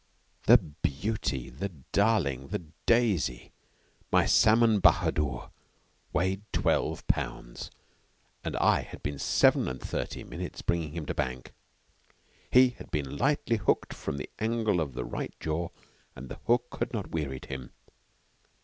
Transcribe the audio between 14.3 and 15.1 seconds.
angle of the